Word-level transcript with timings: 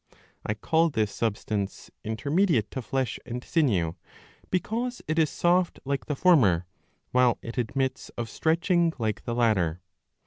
I 0.43 0.55
call 0.55 0.89
this 0.89 1.11
substance 1.13 1.91
intermediate 2.03 2.71
to 2.71 2.81
flesh 2.81 3.19
and 3.23 3.43
sinew, 3.43 3.93
because 4.49 5.03
it 5.07 5.19
is 5.19 5.29
soft 5.29 5.79
like 5.85 6.07
the 6.07 6.15
former, 6.15 6.65
while 7.11 7.37
it 7.43 7.59
admits 7.59 8.09
of 8.17 8.27
stretching 8.27 8.93
like 8.97 9.25
the 9.25 9.35
latter. 9.35 9.79